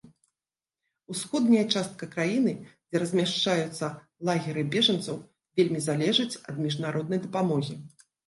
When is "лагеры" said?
4.29-4.61